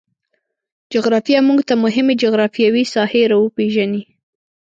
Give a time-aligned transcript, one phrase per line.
[0.93, 4.01] جغرافیه موږ ته مهمې جغرفیاوې ساحې روپیژني